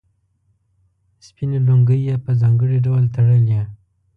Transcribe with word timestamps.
سپینې 1.25 1.59
لونګۍ 1.67 1.99
یې 2.07 2.15
په 2.23 2.31
ځانګړي 2.41 2.77
ډول 2.85 3.03
تړلې. 3.15 3.61